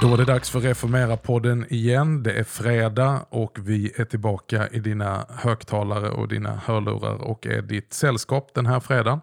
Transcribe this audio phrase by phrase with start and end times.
[0.00, 2.22] Då är det dags för Reformera-podden igen.
[2.22, 7.62] Det är fredag och vi är tillbaka i dina högtalare och dina hörlurar och är
[7.62, 9.20] ditt sällskap den här fredagen.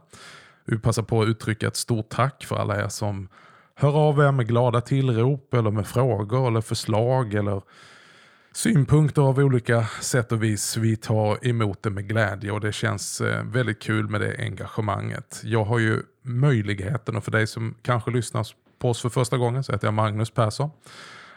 [0.66, 3.30] Vi passar på att uttrycka ett stort tack för alla er som
[3.76, 7.62] hör av er med glada tillrop eller med frågor eller förslag eller
[8.54, 10.78] synpunkter av olika sätt och vis.
[10.78, 15.42] Vi tar emot det med glädje och det känns eh, väldigt kul med det engagemanget.
[15.44, 18.48] Jag har ju möjligheten och för dig som kanske lyssnar
[18.80, 20.70] på oss för första gången så heter jag Magnus Persson.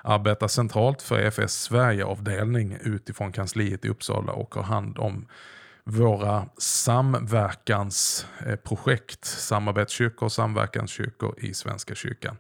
[0.03, 5.27] Arbetar centralt för EFS Sverigeavdelning utifrån kansliet i Uppsala och har hand om
[5.91, 12.37] våra samverkansprojekt, samarbetskyrkor och samverkanskyrkor i Svenska kyrkan.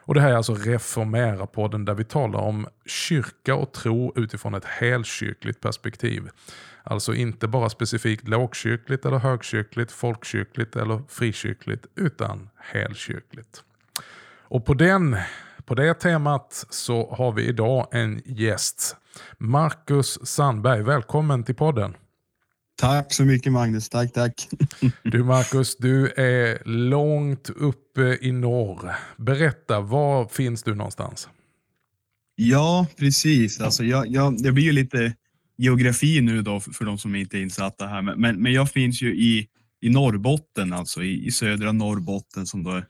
[0.00, 4.64] Och Det här är alltså Reformera-podden där vi talar om kyrka och tro utifrån ett
[4.64, 6.28] helkyrkligt perspektiv.
[6.82, 13.62] Alltså inte bara specifikt lågkyrkligt eller högkyrkligt, folkkyrkligt eller frikyrkligt, utan helkyrkligt.
[14.40, 15.16] Och på, den,
[15.64, 18.96] på det temat så har vi idag en gäst.
[19.38, 21.94] Marcus Sandberg, välkommen till podden.
[22.80, 24.48] Tack så mycket Magnus, tack tack.
[25.02, 28.94] Du Marcus, du är långt uppe i norr.
[29.16, 31.28] Berätta, var finns du någonstans?
[32.36, 33.60] Ja, precis.
[33.60, 35.14] Alltså, jag, jag, det blir ju lite
[35.56, 39.14] geografi nu då för de som inte är insatta här, men, men jag finns ju
[39.14, 39.48] i,
[39.80, 42.84] i Norrbotten, alltså i, i södra Norrbotten som då är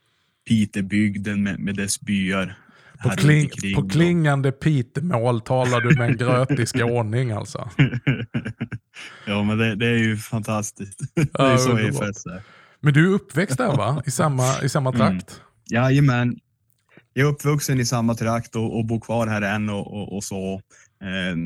[0.49, 2.59] Pitebygden med, med dess byar.
[3.03, 7.71] På, kling, på klingande Pitemål talar du med en grötig skåning alltså.
[9.27, 10.99] ja, men det, det, är ju fantastiskt.
[11.15, 12.43] det är så är.
[12.81, 14.03] Men du är uppväxt där va?
[14.07, 14.99] I samma, i samma mm.
[14.99, 15.31] trakt?
[15.31, 15.85] Mm.
[15.85, 16.39] Jajamän.
[17.13, 20.25] Jag är uppvuxen i samma trakt och, och bor kvar här än och, och, och
[20.25, 20.63] så.
[21.03, 21.37] Eh,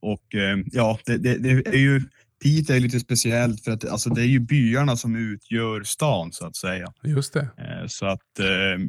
[0.00, 2.02] och eh, ja, det, det, det, är ju
[2.42, 6.46] Piteå är lite speciellt för att alltså, det är ju byarna som utgör stan så
[6.46, 6.92] att säga.
[7.02, 7.40] Just det.
[7.40, 8.20] Eh, så att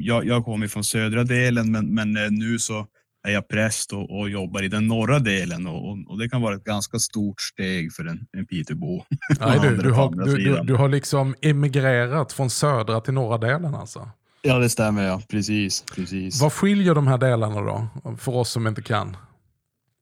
[0.00, 2.86] jag, jag kommer från södra delen men, men eh, nu så
[3.28, 6.54] är jag präst och, och jobbar i den norra delen och, och, det kan vara
[6.54, 9.04] ett ganska stort steg för en, en Pitebo.
[9.40, 13.74] Nej, du, du, har, du, du, du, har liksom emigrerat från södra till norra delen
[13.74, 14.10] alltså?
[14.42, 15.22] Ja, det stämmer ja.
[15.28, 16.40] Precis, precis.
[16.40, 17.88] Vad skiljer de här delarna då?
[18.18, 19.16] För oss som inte kan.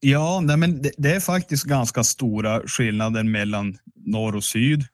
[0.00, 4.84] Ja, nej, men det, det, är faktiskt ganska stora skillnader mellan norr och syd.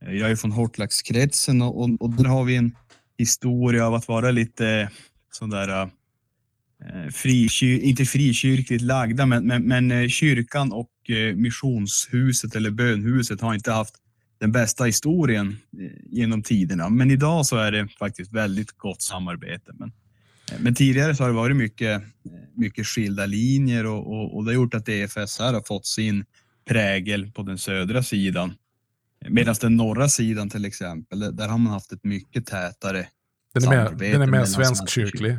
[0.00, 2.76] Jag är från Hortlaxkretsen och, och, och där har vi en
[3.18, 4.90] historia av att vara lite
[5.32, 5.90] sådär
[7.12, 13.54] frikyr, inte frikyrkligt lagda, men, men, men eh, kyrkan och eh, missionshuset eller bönhuset har
[13.54, 13.94] inte haft
[14.38, 16.88] den bästa historien eh, genom tiderna.
[16.88, 19.72] Men idag så är det faktiskt väldigt gott samarbete.
[19.74, 19.92] Men
[20.58, 22.02] men tidigare så har det varit mycket,
[22.54, 26.24] mycket skilda linjer och, och, och det har gjort att EFS här har fått sin
[26.68, 28.54] prägel på den södra sidan.
[29.28, 33.06] Medan den norra sidan till exempel, där har man haft ett mycket tätare
[33.54, 34.04] den är samarbete.
[34.04, 35.38] Mer, den är mer svenskkyrklig.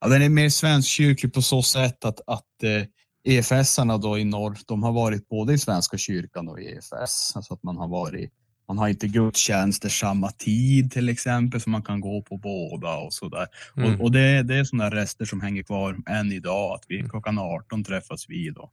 [0.00, 2.84] Ja, den är mer svenskkyrklig på så sätt att, att eh,
[3.24, 6.92] EFS-arna då i norr, de har varit både i Svenska kyrkan och i EFS.
[7.36, 8.32] Alltså att man har varit
[8.68, 13.12] man har inte gudstjänster samma tid till exempel, så man kan gå på båda och
[13.12, 13.46] sådär.
[13.76, 13.94] Mm.
[13.94, 17.10] Och, och, det, det är sådana rester som hänger kvar än idag, att vi mm.
[17.10, 18.70] klockan 18 träffas vi då.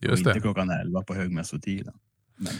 [0.00, 1.94] Just och inte klockan 11 på högmässotiden.
[2.36, 2.52] Men,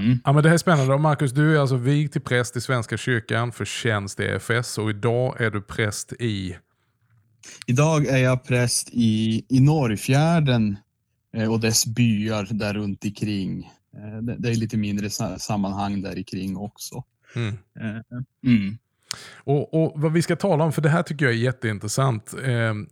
[0.00, 0.18] mm.
[0.24, 0.98] Ja, men det här är spännande.
[0.98, 4.90] Marcus, du är alltså vigd till präst i Svenska kyrkan för tjänst i EFS och
[4.90, 6.56] idag är du präst i?
[7.66, 10.78] Idag är jag präst i, i Norrfjärden
[11.36, 13.70] eh, och dess byar där runt omkring.
[13.96, 17.04] Eh, det är lite mindre sammanhang där kring också.
[17.36, 17.54] Mm.
[17.80, 18.78] Eh, mm.
[19.34, 22.34] Och, och, Vad vi ska tala om, för det här tycker jag är jätteintressant,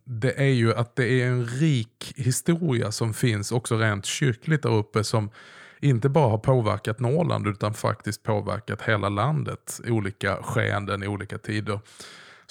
[0.04, 4.70] det är ju att det är en rik historia som finns också rent kyrkligt där
[4.70, 5.30] uppe som
[5.80, 9.80] inte bara har påverkat Norrland utan faktiskt påverkat hela landet.
[9.88, 11.80] Olika skeenden i olika tider.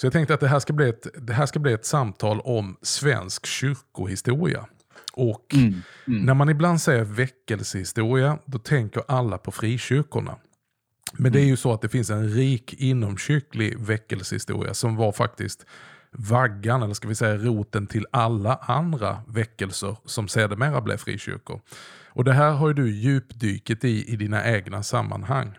[0.00, 2.40] Så jag tänkte att det här ska bli ett, det här ska bli ett samtal
[2.40, 4.66] om svensk kyrkohistoria.
[5.12, 6.22] Och mm, mm.
[6.22, 10.36] när man ibland säger väckelsehistoria, då tänker alla på frikyrkorna.
[11.12, 15.66] Men det är ju så att det finns en rik inomkyrklig väckelsehistoria som var faktiskt
[16.10, 21.60] vaggan, eller ska vi säga roten till alla andra väckelser som sedermera blev frikyrkor.
[22.06, 25.58] Och det här har ju du djupdyket i i dina egna sammanhang.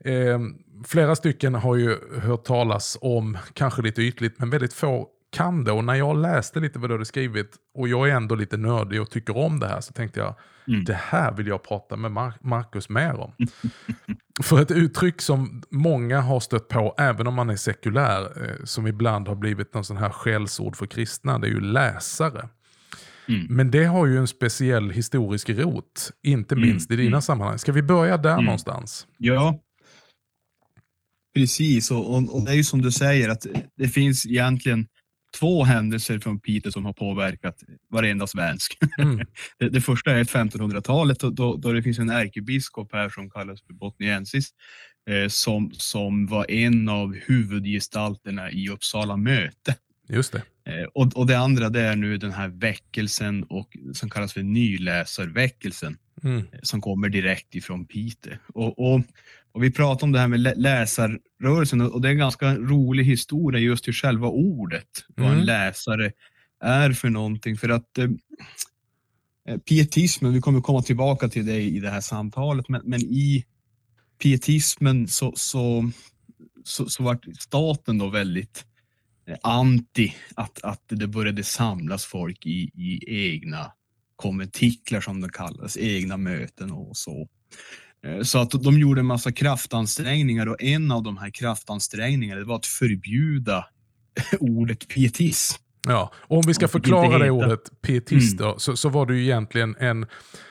[0.00, 0.38] Eh,
[0.86, 5.72] flera stycken har ju hört talas om, kanske lite ytligt, men väldigt få kan det.
[5.72, 9.02] Och när jag läste lite vad du hade skrivit, och jag är ändå lite nördig
[9.02, 10.34] och tycker om det här, så tänkte jag,
[10.68, 10.84] mm.
[10.84, 13.32] det här vill jag prata med Mar Marcus mer om.
[14.42, 18.86] För ett uttryck som många har stött på, även om man är sekulär, eh, som
[18.86, 22.48] ibland har blivit någon sån här skällsord för kristna, det är ju läsare.
[23.28, 23.46] Mm.
[23.50, 26.68] Men det har ju en speciell historisk rot, inte mm.
[26.68, 27.00] minst mm.
[27.00, 27.22] i dina mm.
[27.22, 27.58] sammanhang.
[27.58, 28.44] Ska vi börja där mm.
[28.44, 29.06] någonstans?
[29.18, 29.58] Ja,
[31.34, 31.90] precis.
[31.90, 33.46] Och, och, det är ju som du säger att
[33.76, 34.86] det finns egentligen
[35.38, 37.56] två händelser från Piteå som har påverkat
[37.90, 38.78] varenda svensk.
[38.98, 39.26] Mm.
[39.58, 43.62] det, det, första är 1500-talet då, då, då, det finns en ärkebiskop här som kallas
[43.62, 44.48] för Botniensis
[45.10, 49.76] eh, som, som var en av huvudgestalterna i Uppsala möte.
[50.08, 50.42] Just det.
[50.64, 54.42] Eh, och, och det andra det är nu den här väckelsen och, som kallas för
[54.42, 56.38] nyläsarväckelsen mm.
[56.38, 58.36] Eh, som kommer direkt ifrån Piteå.
[58.54, 59.00] Och, och,
[59.52, 63.60] och, vi pratar om det här med läsarrörelsen och det är en ganska rolig historia
[63.60, 65.04] just i själva ordet.
[65.16, 65.28] Mm.
[65.28, 66.12] Vad en läsare
[66.60, 67.56] är för någonting.
[67.56, 68.08] För att eh,
[69.48, 73.44] eh, pietismen, vi kommer komma tillbaka till det i det här samtalet, men, men i
[74.22, 75.90] pietismen så, så,
[76.64, 78.66] så, så var staten då väldigt
[79.26, 83.72] Eh, anti att, att det började samlas folk i, i egna
[84.16, 87.28] konventiklar som det kallas, egna möten och så.
[88.06, 92.56] Eh, så att de gjorde en massa kraftansträngningar och en av de här kraftansträngningarna var
[92.56, 93.64] att förbjuda
[94.40, 95.62] ordet pietism.
[95.88, 98.54] Ja, och om vi ska förklara det ordet pietist mm.
[98.58, 100.06] så, så var det ju egentligen en,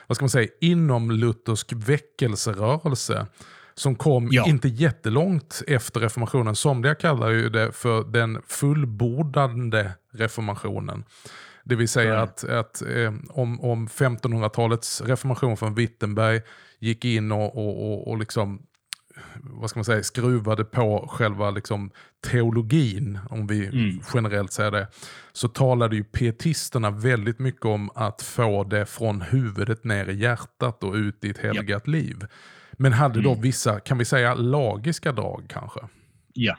[0.06, 3.26] vad ska man säga, inom luthersk väckelserörelse
[3.74, 4.44] som kom ja.
[4.46, 6.56] inte jättelångt efter reformationen.
[6.56, 11.04] Somliga kallar ju det för den fullbordande reformationen.
[11.64, 12.20] Det vill säga ja.
[12.20, 16.40] att, att eh, om, om 1500-talets reformation från Wittenberg
[16.82, 18.62] gick in och, och, och, och liksom
[19.36, 21.90] vad ska man säga, skruvade på själva liksom,
[22.30, 24.00] teologin, om vi mm.
[24.14, 24.88] generellt säger det,
[25.32, 30.84] så talade ju pietisterna väldigt mycket om att få det från huvudet ner i hjärtat
[30.84, 31.92] och ut i ett helgat ja.
[31.92, 32.16] liv.
[32.72, 33.42] Men hade då mm.
[33.42, 35.80] vissa, kan vi säga, lagiska drag kanske?
[36.34, 36.56] Ja,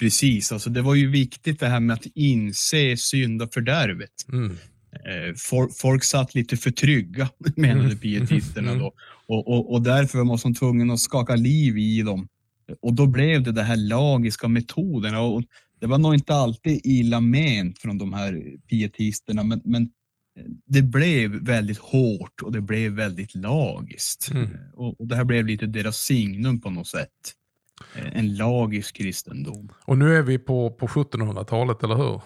[0.00, 0.52] precis.
[0.52, 4.28] Alltså, det var ju viktigt det här med att inse syndafördärvet.
[4.32, 4.56] Mm.
[4.92, 5.34] Eh,
[5.80, 7.98] folk satt lite för trygga, menade mm.
[7.98, 8.92] pietisterna då.
[9.32, 12.28] Och, och, och därför var man tvungen att skaka liv i dem.
[12.80, 15.20] Och då blev det de här lagiska metoderna.
[15.20, 15.42] Och
[15.80, 19.90] det var nog inte alltid illa ment från de här pietisterna, men, men
[20.66, 24.30] det blev väldigt hårt och det blev väldigt lagiskt.
[24.30, 24.48] Mm.
[24.74, 27.32] Och, och, det här blev lite deras signum på något sätt.
[28.12, 29.72] En lagisk kristendom.
[29.84, 32.20] Och nu är vi på, på 1700-talet, eller hur?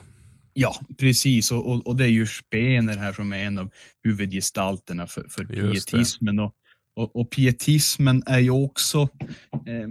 [0.53, 1.53] Ja, precis.
[1.53, 3.70] Och, och, och, det är ju Spener här som är en av
[4.05, 6.38] huvudgestalterna för, för pietismen.
[6.38, 6.55] Och,
[6.96, 9.08] och, och, pietismen är ju också
[9.52, 9.88] eh,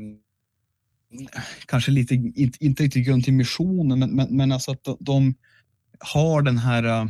[1.66, 5.36] kanske lite, inte, inte riktigt grund till missionen, men, men, men alltså att de, de
[6.00, 7.10] har den här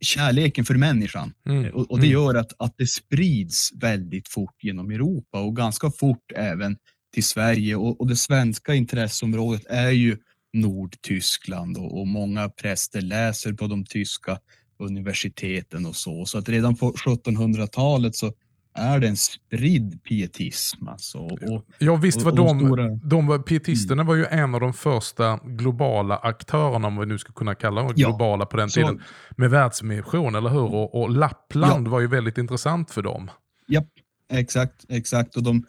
[0.00, 1.32] kärleken för människan.
[1.48, 1.74] Mm.
[1.74, 2.12] Och, och, det mm.
[2.12, 6.76] gör att, att det sprids väldigt fort genom Europa och ganska fort även
[7.14, 7.76] till Sverige.
[7.76, 10.16] Och, och det svenska intresseområdet är ju
[10.52, 14.38] Nordtyskland och, och många präster läser på de tyska
[14.78, 16.26] universiteten och så.
[16.26, 18.32] Så att redan på 1700-talet så
[18.74, 20.88] är det en spridd pietism.
[20.88, 22.88] Alltså, och, ja visst var de, stora...
[22.88, 24.06] de var, pietisterna mm.
[24.06, 27.92] var ju en av de första globala aktörerna, om vi nu ska kunna kalla dem
[27.92, 28.80] globala ja, på den så...
[28.80, 29.02] tiden,
[29.36, 30.74] med världsmission, eller hur?
[30.74, 31.90] Och, och Lappland ja.
[31.90, 33.30] var ju väldigt intressant för dem.
[33.66, 33.84] Ja,
[34.32, 35.36] exakt, exakt.
[35.36, 35.64] Och de,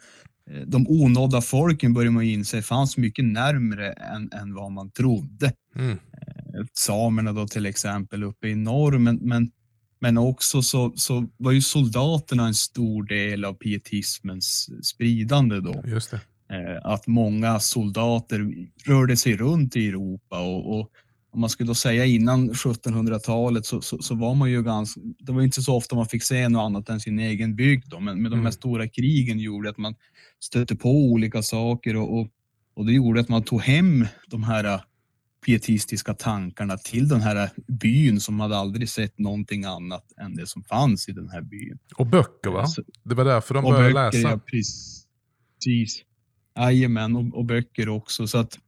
[0.66, 5.52] de onådda folken började man inse fanns mycket närmre än, än vad man trodde.
[5.76, 5.90] Mm.
[5.90, 9.50] Eh, samerna då till exempel uppe i norr, men, men
[10.04, 15.82] men också så, så var ju soldaterna en stor del av pietismens spridande då.
[15.86, 16.20] Just det.
[16.50, 18.52] Eh, att många soldater
[18.86, 20.90] rörde sig runt i Europa och, och
[21.32, 25.32] om man skulle då säga innan 1700-talet så, så, så, var man ju ganska, det
[25.32, 28.22] var inte så ofta man fick se något annat än sin egen bygd då, men,
[28.22, 28.52] men de här mm.
[28.52, 29.94] stora krigen gjorde att man
[30.40, 32.28] stötte på olika saker och, och,
[32.74, 34.80] och det gjorde att man tog hem de här
[35.46, 40.62] pietistiska tankarna till den här byn som hade aldrig sett någonting annat än det som
[40.64, 41.78] fanns i den här byn.
[41.96, 42.66] Och böcker va?
[42.66, 44.30] Så, det var därför de började böcker, läsa?
[44.30, 46.02] Ja, precis.
[46.58, 48.26] Jajamän, och, och böcker också.
[48.26, 48.58] Så att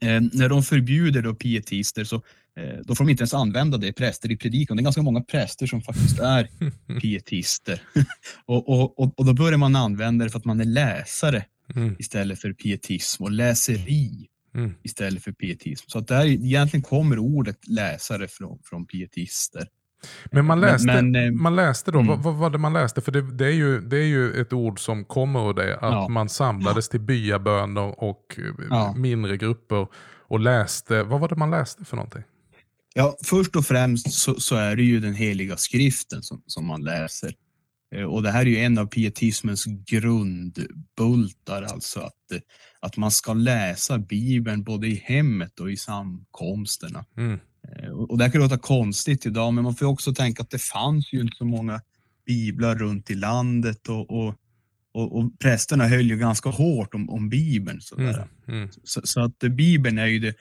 [0.00, 2.16] eh, när de förbjuder då pietister så
[2.56, 4.76] eh, då får de inte ens använda det präster i predikan.
[4.76, 6.48] Det är ganska många präster som faktiskt är
[7.00, 7.82] pietister.
[8.46, 11.96] och, och, och, då börjar man använda det för att man är läsare mm.
[11.98, 14.28] istället för pietism och läseri
[14.58, 14.74] mm.
[14.82, 15.84] istället för pietism.
[15.88, 19.68] Så att där, egentligen kommer ordet läsare från, från pietister.
[20.32, 22.08] Men man läste, men, men, eh, man läste då, mm.
[22.08, 23.00] vad, vad, var det man läste?
[23.00, 25.92] För det, det, är ju, det är ju ett ord som kommer ur det, att
[25.92, 26.08] ja.
[26.08, 28.38] man samlades till byaböner och
[28.70, 28.94] ja.
[28.96, 29.86] mindre grupper
[30.28, 32.22] och läste, vad var det man läste för någonting?
[32.94, 36.82] Ja, först och främst så, så, är det ju den heliga skriften som, som man
[36.82, 37.34] läser.
[37.94, 42.42] Eh, och det här är ju en av pietismens grundbultar, alltså att,
[42.80, 47.04] att man ska läsa Bibeln både i hemmet och i samkomsterna.
[47.16, 47.38] Mm.
[47.68, 51.12] Eh, och det kan låta konstigt idag, men man får också tänka att det fanns
[51.12, 51.80] ju inte så många
[52.26, 54.34] biblar runt i landet och, och,
[54.92, 57.80] och, och prästerna höll ju ganska hårt om, om Bibeln.
[57.80, 58.28] Sådär.
[58.48, 58.58] Mm.
[58.60, 58.68] Mm.
[58.84, 60.34] Så, så, att Bibeln är ju det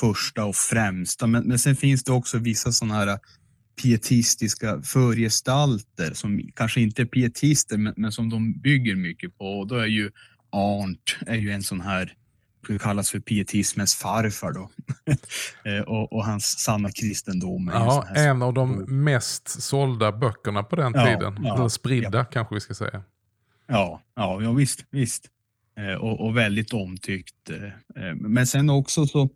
[0.00, 3.18] första och främsta, men, men sen finns det också vissa sådana här
[3.82, 9.60] pietistiska förgestalter som kanske inte är pietister men, men, som de bygger mycket på.
[9.60, 10.10] Och då är ju
[10.50, 12.12] Arndt är ju en sån här,
[12.80, 14.70] kallas för pietismens farfar då.
[15.64, 17.70] Eh, och, och, hans sanna kristendom.
[17.74, 21.40] Ja, en, en av de mest sålda böckerna på den ja, tiden.
[21.42, 22.24] Ja, Eller spridda ja.
[22.24, 23.02] kanske vi ska säga.
[23.66, 25.26] Ja, ja, ja visst, visst.
[25.78, 27.50] Eh, och, och väldigt omtyckt.
[27.50, 29.28] Eh, men sen också så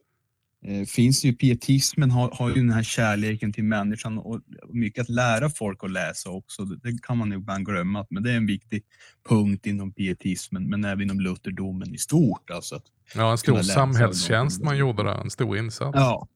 [0.67, 5.09] eh, finns ju pietismen har, har ju den här kärleken till människan och mycket att
[5.09, 6.65] lära folk att läsa också.
[6.65, 8.83] Det kan man ibland glömma, men det är en viktig
[9.29, 12.51] punkt inom pietismen, men även inom lutherdomen i stort.
[12.51, 12.81] Alltså
[13.15, 15.99] ja, en stor samhällstjänst man gjorde där, en stor insats.
[15.99, 16.29] Ja,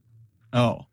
[0.50, 0.88] ja.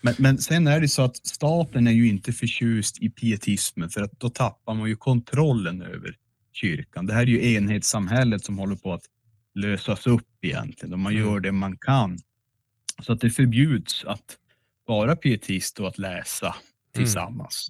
[0.00, 4.02] Men, men sen är det så att staten är ju inte förtjust i pietismen för
[4.02, 6.16] att då tappar man ju kontrollen över
[6.52, 7.06] kyrkan.
[7.06, 9.02] Det här är ju enhetssamhället som håller på att
[9.54, 11.24] lösas upp egentligen och man mm.
[11.24, 12.18] gör det man kan
[13.02, 14.36] så att det förbjuds att
[14.86, 16.58] vara pietist och att läsa mm.
[16.94, 17.68] tillsammans.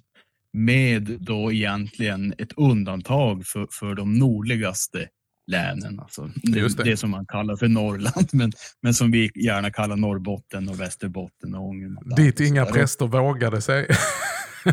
[0.53, 0.65] Mm.
[0.65, 5.07] Med då egentligen ett undantag för, för de nordligaste
[5.47, 5.99] länen.
[5.99, 6.83] Alltså det.
[6.83, 6.97] det.
[6.97, 11.63] som man kallar för Norrland, men, men som vi gärna kallar Norrbotten och Västerbotten och
[11.63, 12.15] Ångermanland.
[12.15, 13.87] Dit inga präster vågade sig.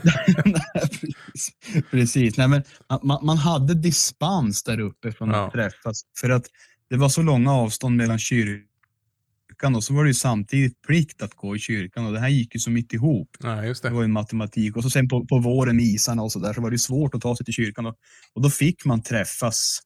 [0.72, 1.50] precis.
[1.90, 2.36] precis.
[2.36, 2.62] Nej, men
[3.02, 5.46] man, man, hade dispens där uppe från ja.
[5.46, 6.46] att träffas för att
[6.90, 8.75] det var så långa avstånd mellan kyrkan
[9.56, 12.28] kyrkan och så var det ju samtidigt plikt att gå i kyrkan och det här
[12.28, 13.36] gick ju så mitt ihop.
[13.40, 13.88] Ja, just det.
[13.88, 16.52] det var ju matematik och så sen på, på våren med isarna och så där
[16.52, 17.94] så var det svårt att ta sig till kyrkan och,
[18.34, 19.80] och då fick man träffas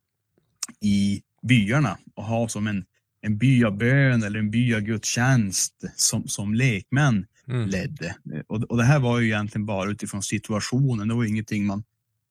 [0.81, 2.85] i byarna och ha som en,
[3.23, 7.69] en byabön eller en byagudstjänst som, som lekmän mm.
[7.69, 8.17] ledde.
[8.49, 11.09] Och, och det här var ju egentligen bara utifrån situationen.
[11.09, 11.83] Det var ingenting man,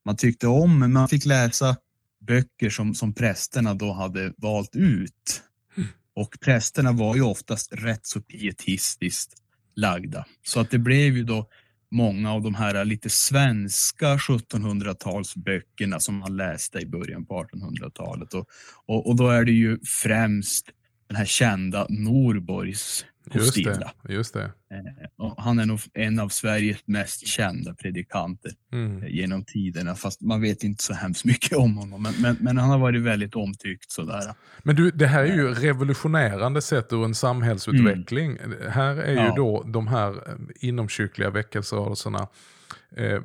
[0.05, 1.75] man tyckte om, men man fick läsa
[2.27, 5.43] böcker som, som prästerna då hade valt ut.
[6.19, 9.33] Och prästerna var ju oftast rätt så pietistiskt
[9.75, 10.25] lagda.
[10.43, 11.49] Så att det blev ju då
[11.91, 18.33] många av de här lite svenska 1700-talsböckerna som man läste i början på 1800-talet.
[18.33, 18.47] Och,
[18.85, 20.69] och, och, då är det ju främst
[21.07, 23.71] den här kända Norborgs Postilla.
[23.71, 24.13] Just det.
[24.13, 24.43] Just det.
[24.43, 29.03] Eh, han är nog en av Sveriges mest kända predikanter mm.
[29.03, 32.03] Eh, genom tiderna, fast man vet inte så hemskt mycket om honom.
[32.03, 33.91] Men, men, men, han har varit väldigt omtyckt.
[33.91, 34.33] Sådär.
[34.63, 38.37] Men du, det här är ju revolutionerande sett ur en samhällsutveckling.
[38.37, 38.71] Mm.
[38.71, 39.33] Här är ju ja.
[39.35, 42.27] då de här eh, inomkyrkliga väckelserörelserna
[42.95, 43.21] Eh,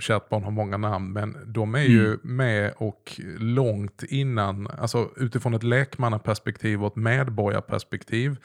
[0.00, 1.92] kärt barn har många namn, men de är mm.
[1.92, 8.36] ju med och långt innan, alltså utifrån ett lekmannaperspektiv och ett medborgarperspektiv,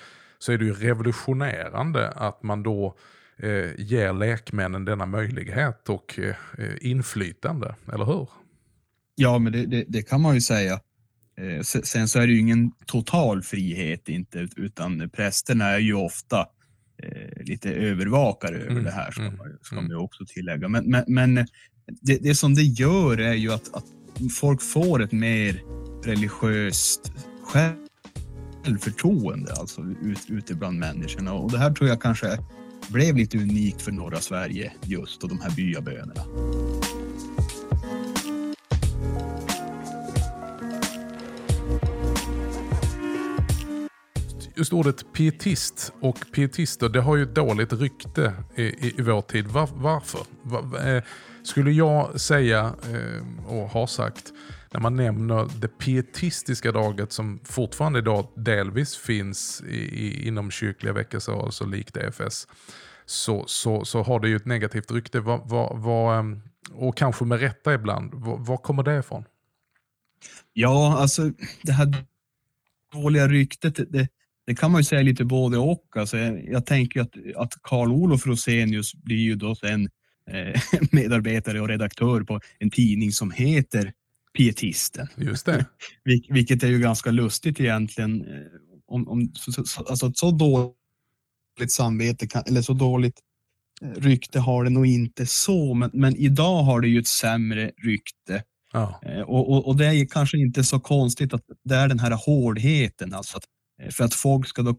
[0.44, 2.96] så är det ju revolutionerande att man då
[3.38, 6.36] eh, ger lekmännen denna möjlighet och eh,
[6.82, 8.30] inflytande, eller hur?
[9.16, 10.80] Ja, men det, det, det kan man ju säga.
[11.38, 16.48] Eh, sen så är det ju ingen total frihet inte, utan prästerna är ju ofta
[17.04, 20.02] eh, lite övervakare över mm, det här, ska mm, man, ska man mm.
[20.02, 20.68] också tillägga.
[20.68, 21.36] Men, men, men
[22.02, 23.86] det, det, som det gör är ju att, att
[24.40, 25.62] folk får ett mer
[26.04, 27.88] religiöst själv
[28.64, 31.34] självförtroende alltså ut, ute bland människorna.
[31.34, 32.40] Och det här tror jag kanske
[32.90, 36.24] blev lite unikt för norra Sverige just och de här byabönerna.
[44.56, 49.48] Just ordet pietist och pietister, det har ju dåligt rykte i, i, i vår tid.
[49.48, 50.22] Var, varför?
[50.44, 51.04] Var, eh,
[51.44, 54.34] skulle jag säga eh, och ha sagt
[54.74, 60.94] när man nämner det pietistiska draget som fortfarande idag delvis finns i, i, inom kyrkliga
[60.94, 62.48] väckelserörelser likt EFS,
[63.06, 65.20] så, så, så har det ju ett negativt rykte.
[65.20, 68.14] Va, va, va, ehm, och kanske med rätta ibland.
[68.16, 69.24] Var kommer det ifrån?
[70.54, 71.32] Ja, alltså
[71.64, 72.06] det här
[72.94, 74.08] dåliga ryktet, det,
[74.46, 75.88] det kan man ju säga lite både och.
[75.96, 79.90] Alltså, jag, jag tänker att, att Karl Olof Rosenius blir ju då sen
[80.30, 80.62] eh,
[80.92, 83.94] medarbetare och redaktör på en tidning som heter
[84.38, 85.08] pietisten.
[85.18, 85.66] Just det.
[86.30, 88.22] Vilket är ju ganska lustigt egentligen.
[88.22, 88.42] Eh,
[88.88, 89.34] om, om,
[89.90, 93.20] alltså ett så dåligt samvete, kan, eller så dåligt
[93.82, 97.72] eh, rykte har det nog inte så, men, men idag har det ju ett sämre
[97.84, 98.44] rykte.
[98.74, 99.02] Ja.
[99.06, 102.12] Eh, och, och, och, det är kanske inte så konstigt att det är den här
[102.12, 103.46] hårdheten, alltså att,
[103.94, 104.76] för att folk ska då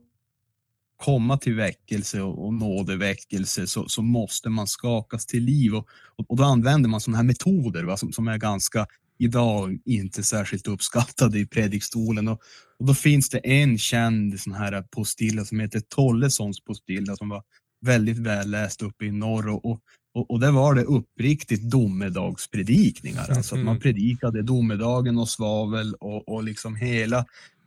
[0.97, 5.75] komma till väckelse och, och nådeväckelse så, så måste man skakas till liv.
[5.75, 5.89] Och,
[6.29, 8.87] och, då använder man sådana här metoder va, som, som är ganska
[9.19, 12.29] idag inte särskilt uppskattade i predikstolen.
[12.29, 12.41] Och,
[12.79, 17.43] och då finns det en känd sån här postilla som heter Tollesons postilla som var
[17.85, 19.49] väldigt väl läst uppe i norr.
[19.49, 19.81] Och,
[20.15, 23.31] och, och, där var det uppriktigt domedagspredikningar.
[23.31, 23.81] Alltså att man mm.
[23.81, 27.19] predikade domedagen och svavel och, och liksom hela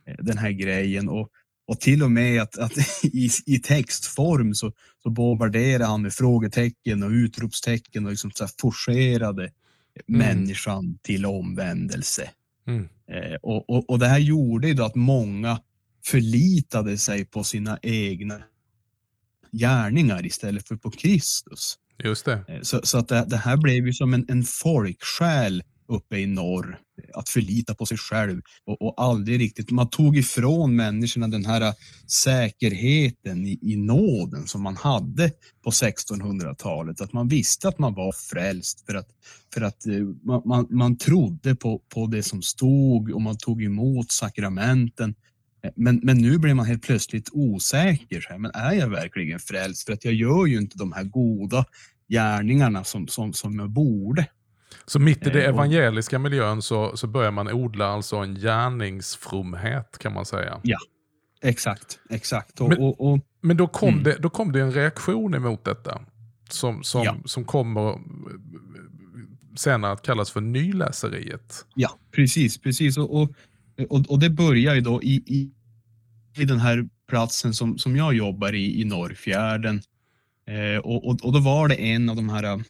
[0.06, 1.08] eh, den här grejen.
[1.08, 1.28] Och,
[1.68, 7.02] och till och med att, att i, i textform så, så bombarderade han med frågetecken
[7.02, 9.50] och utropstecken och liksom så forcerade.
[10.06, 12.30] Människan till omvändelse.
[12.66, 12.88] Mm.
[13.10, 15.60] Eh, och, och, och det här gjorde ju att många
[16.06, 18.42] förlitade sig på sina egna
[19.52, 21.78] gärningar istället för på Kristus.
[22.04, 22.44] Just det.
[22.48, 26.26] Eh, så, så att det, det, här blev ju som en, en folksjäl uppe i
[26.26, 26.78] norr.
[27.14, 29.70] Att förlita på sig själv och, och aldrig riktigt.
[29.70, 31.74] Man tog ifrån människorna den här
[32.06, 35.30] säkerheten i, i nåden som man hade
[35.64, 37.00] på 1600-talet.
[37.00, 39.08] Att man visste att man var frälst för att,
[39.54, 43.62] för att eh, man, man, man trodde på, på det som stod och man tog
[43.62, 45.14] emot sakramenten.
[45.76, 48.38] Men, men nu blir man helt plötsligt osäker.
[48.38, 49.86] Men är jag verkligen frälst?
[49.86, 51.64] För att jag gör ju inte de här goda
[52.08, 54.26] gärningarna som, som, som jag borde.
[54.88, 59.98] Så mitt i det eh, evangeliska miljön så, så börjar man odla alltså en gärningsfromhet
[59.98, 60.60] kan man säga.
[60.62, 60.78] Ja,
[61.42, 61.98] exakt.
[62.10, 62.60] exakt.
[62.60, 64.02] Och, men, och, och, men då, kom mm.
[64.02, 66.00] det, då kom det en reaktion emot detta.
[66.50, 67.16] Som, som, ja.
[67.24, 67.98] som kommer
[69.56, 71.66] senare att kallas för nyläseriet.
[71.74, 72.58] Ja, precis.
[72.58, 72.98] precis.
[72.98, 73.30] Och, och,
[73.88, 75.50] och, och det börjar ju då i, i,
[76.42, 79.82] i den här platsen som, som jag jobbar i, i Norrfjärden.
[80.46, 82.62] Eh, och, och, och, då var det en av de här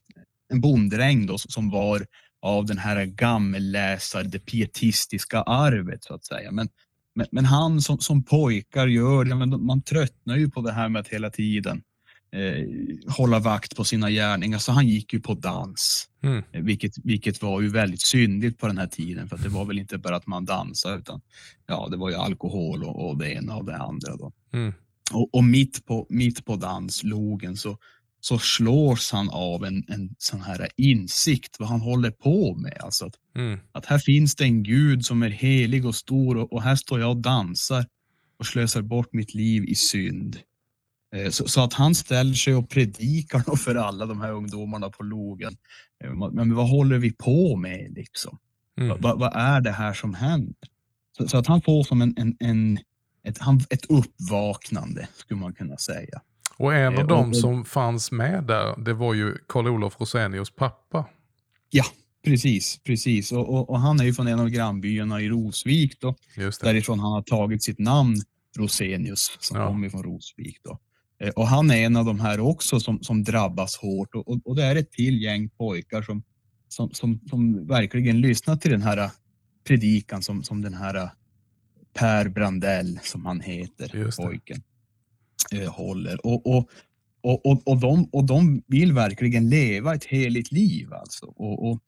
[0.48, 2.06] en bonddräng då, som var
[2.42, 6.50] av den här gammelläsar, det pietistiska arvet så att säga.
[6.50, 6.68] Men,
[7.14, 10.88] men, men han som, som pojkar gör, ja, men man tröttnar ju på det här
[10.88, 11.82] med att hela tiden
[12.32, 12.66] eh,
[13.16, 14.58] hålla vakt på sina gärningar.
[14.58, 16.42] Så han gick ju på dans, mm.
[16.52, 19.28] Eh, vilket, vilket var ju väldigt syndigt på den här tiden.
[19.28, 21.20] För det var väl inte bara att man dansade utan
[21.66, 24.16] ja, det var ju alkohol och, och det ena och det andra.
[24.16, 24.32] Då.
[24.52, 24.72] Mm.
[25.12, 27.78] Och, och, mitt på, mitt på danslogen så,
[28.20, 32.78] så slås han av en, en sån här insikt vad han håller på med.
[32.80, 33.58] Alltså att, mm.
[33.72, 37.00] att här finns det en gud som är helig och stor och, och här står
[37.00, 37.86] jag och dansar
[38.38, 40.38] och slösar bort mitt liv i synd.
[41.14, 45.02] Eh, så, så, att han ställer sig och predikar för alla de här ungdomarna på
[45.02, 45.56] logen.
[46.04, 48.38] Eh, men vad håller vi på med liksom?
[48.80, 48.96] Mm.
[49.00, 50.54] Vad, vad är det här som händer?
[51.16, 52.78] Så, så, att han får som en, en, en
[53.22, 53.38] ett,
[53.70, 56.22] ett uppvaknande skulle man kunna säga.
[56.58, 61.06] Och en av eh, dem som fanns med där, det var ju Karl-Olof Rosenius pappa.
[61.70, 61.84] Ja,
[62.24, 62.80] precis.
[62.84, 63.32] precis.
[63.32, 66.00] Och, och, och, han är ju från en av grannbyarna i Rosvik.
[66.00, 66.14] Då,
[66.60, 68.16] därifrån han har tagit sitt namn,
[68.56, 69.66] Rosenius, som ja.
[69.66, 70.58] kommer från Rosvik.
[70.62, 70.78] Då.
[71.20, 74.14] Eh, och han är en av de här också som, som drabbas hårt.
[74.14, 76.22] Och, och, och det är ett till gäng pojkar som,
[76.68, 79.10] som, som, som verkligen lyssnar till den här
[79.66, 81.10] predikan som, som den här
[81.94, 84.62] Per Brandell, som han heter, pojken
[85.52, 86.26] eh, håller.
[86.26, 86.70] Och, och,
[87.20, 90.92] och, och, och, de, och de vill verkligen leva ett heligt liv.
[90.92, 91.26] Alltså.
[91.26, 91.80] Och, och,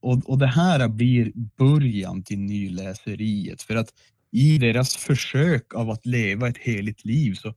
[0.00, 3.62] och, och det här blir början till nyläseriet.
[3.62, 3.88] För att
[4.32, 7.54] i deras försök av att leva ett heligt liv så,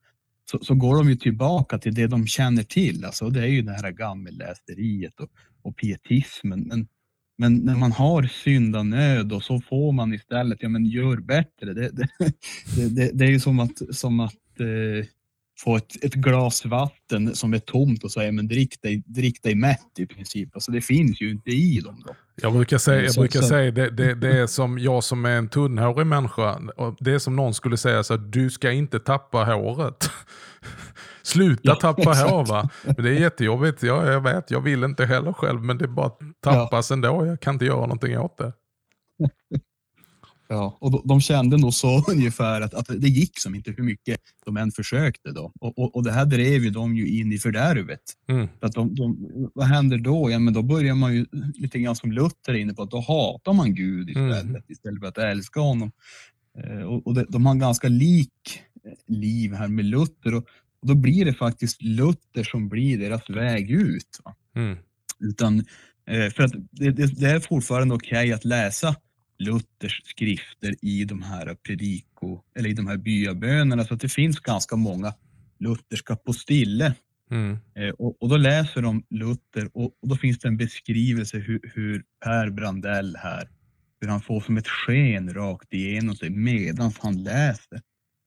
[0.51, 3.05] så, så, går de ju tillbaka till det de känner till.
[3.05, 5.29] Alltså, det är ju det här gammelläseriet och,
[5.61, 6.61] och pietismen.
[6.61, 6.88] Men,
[7.38, 11.73] men när man har syndanöd och så får man istället, ja men gör bättre.
[11.73, 12.07] Det, det,
[12.89, 15.07] det, det är ju som att, som att eh,
[15.57, 19.55] få ett, ett, glas vatten som är tomt och säga men drick dig, drick dig
[19.55, 20.49] mätt i princip.
[20.53, 22.03] Alltså det finns ju inte i dem.
[22.05, 22.15] Då.
[22.41, 25.49] Jag brukar säga, jag brukar säga det, det, det, är som jag som är en
[25.49, 26.59] tunnhårig människa.
[26.99, 30.09] Det är som någon skulle säga så att du ska inte tappa håret.
[31.23, 32.29] Sluta ja, tappa exakt.
[32.29, 32.69] hår va.
[32.83, 36.11] Men det är jättejobbigt, ja, jag vet, jag vill inte heller själv men det bara
[36.43, 36.93] tappas ja.
[36.93, 37.25] ändå.
[37.25, 38.53] Jag kan inte göra någonting åt det.
[40.47, 44.19] Ja, och de, kände nog så ungefär att, att det gick som inte hur mycket
[44.45, 45.31] de än försökte.
[45.31, 45.51] Då.
[45.60, 48.01] Och, och, och det här drev ju de ju in i fördärvet.
[48.29, 48.47] Mm.
[48.62, 49.17] att de, de,
[49.53, 50.31] vad händer då?
[50.31, 52.99] Ja, men då börjar man ju lite grann som Luther är inne på, att då
[52.99, 54.62] hatar man Gud istället, mm.
[54.67, 55.91] istället för att älska honom.
[56.58, 58.62] Eh, och, och det, de har ganska lik
[59.08, 60.36] liv här med Luther.
[60.36, 60.47] Och,
[60.81, 64.19] och, då blir det faktiskt Luther som blir deras väg ut.
[64.55, 64.77] Mm.
[65.19, 65.60] Utan,
[66.08, 68.95] eh, för att det, det, det är fortfarande okej okay att läsa
[69.39, 73.84] Luthers skrifter i de här prediko eller i de här byabönerna.
[73.86, 75.13] Så att det finns ganska många
[75.60, 76.93] lutherska postille.
[77.32, 77.58] Mm.
[77.76, 81.60] Eh, och, och, då läser de Luther och, och, då finns det en beskrivelse hur,
[81.74, 83.50] hur Per Brandell här,
[84.02, 87.82] hur han får som ett sken rakt igenom sig medan han läser.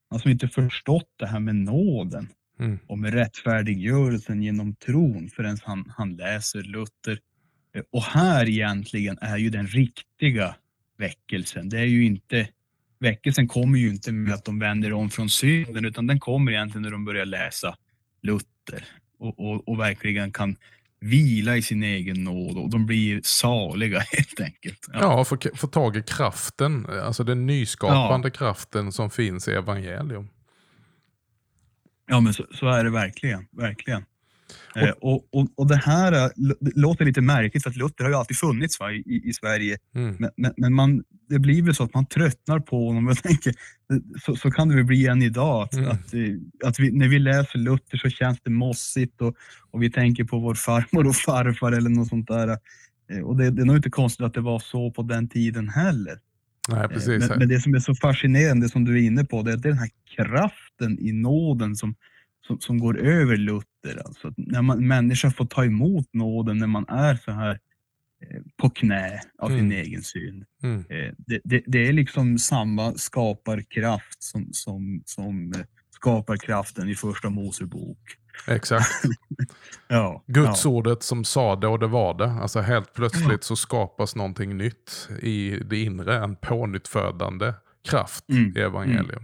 [0.09, 2.27] han som inte förstått det här med nåden
[2.59, 2.79] Mm.
[2.87, 7.19] och med rättfärdiggörelsen genom tron förrän han, han läser Luther.
[7.75, 10.55] Eh, Och här egentligen är ju den riktiga
[10.99, 11.69] väckelsen.
[11.69, 12.47] Det är ju inte,
[12.99, 16.81] väckelsen kommer ju inte med att de vänder om från synden utan den kommer egentligen
[16.81, 17.75] när de börjar läsa
[18.21, 18.85] Luther
[19.19, 20.55] och, och, och verkligen kan
[21.01, 24.87] vila i sin egen nåd och de blir saliga helt enkelt.
[24.93, 30.29] Ja, få, få tag i kraften, alltså den nyskapande kraften som finns i evangelium.
[32.07, 33.47] Ja, men så, så är det verkligen.
[33.51, 34.05] verkligen.
[34.75, 38.11] Eh, och, och, och det här eh, det låter lite märkligt för att Luther har
[38.11, 39.77] ju alltid funnits va, i, i Sverige.
[39.95, 40.15] Mm.
[40.19, 43.07] Men, men, men man, det blir väl så att man tröttnar på honom.
[43.07, 45.63] Jag tänker, eh, så, så kan det väl bli än idag.
[45.63, 45.89] Att, Mm.
[45.89, 49.35] att, eh, att vi, när vi läser Luther så känns det mossigt och,
[49.71, 52.57] och vi tänker på vår farmor och farfar eller något sånt där.
[53.23, 56.19] Och det, det är nog inte konstigt att det var så på den tiden heller.
[56.69, 57.29] Nej, precis.
[57.29, 59.77] Men, men det som är så fascinerande som du är inne på, det är den
[59.77, 61.95] här kraften i nåden som,
[62.49, 64.01] som, som går över Luther.
[64.05, 67.59] Alltså, när man, människa får ta emot nåden när man är så här
[68.29, 69.71] eh, på knä av sin Mm.
[69.71, 70.45] egen synd.
[70.63, 70.79] Mm.
[70.89, 75.53] Eh, det, det, det är liksom samma skaparkraft som, som, som
[75.95, 77.99] skaparkraften i första Mosebok.
[78.47, 78.89] Exakt.
[79.87, 80.71] Ja, Guds ja.
[80.71, 82.31] ordet som sa det och det var det.
[82.31, 86.23] Alltså helt plötsligt så skapas någonting nytt i det inre.
[86.23, 87.53] En pånyttfödande
[87.89, 89.23] kraft Mm, i evangelium.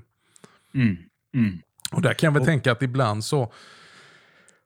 [0.73, 0.97] Mm,
[1.35, 1.57] mm,
[1.91, 3.54] Och där kan jag väl Och- tänka att ibland så,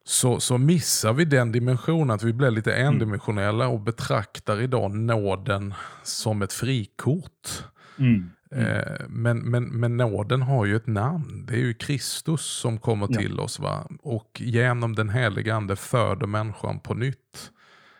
[0.04, 2.94] så, så missar vi den dimensionen, att vi blir lite Mm.
[2.94, 7.64] endimensionella och betraktar idag nåden som ett frikort.
[7.98, 11.46] mm, Eh, men, men, men nåden har ju ett namn.
[11.46, 13.20] Det är ju Kristus som kommer Ja.
[13.20, 13.60] till oss.
[13.60, 13.88] Va?
[14.02, 17.52] Och genom den heliga ande föder människan på nytt.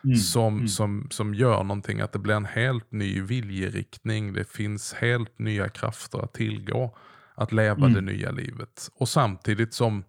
[0.04, 0.68] mm, som, mm.
[0.68, 4.32] som, som gör någonting, att det blir en helt ny viljeriktning.
[4.32, 6.96] Det finns helt nya krafter att tillgå.
[7.40, 7.92] Att leva Mm.
[7.94, 8.90] det nya livet.
[8.94, 10.04] Och samtidigt som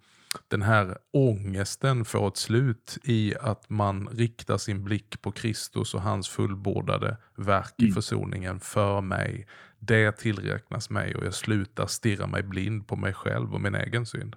[0.47, 6.01] den här ångesten får ett slut i att man riktar sin blick på Kristus och
[6.01, 7.93] hans fullbordade verk i Mm.
[7.95, 9.47] försoningen för mig.
[9.79, 14.05] Det tillräknas mig och jag slutar stirra mig blind på mig själv och min egen
[14.05, 14.35] synd.